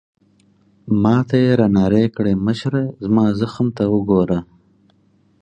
ما 1.03 1.17
ته 1.27 1.35
يې 1.43 1.51
رانارې 1.61 2.05
کړې: 2.15 2.33
مشره، 2.45 2.83
زما 3.03 3.25
زخم 3.39 3.67
ته 3.77 3.83
وګوره. 3.93 4.39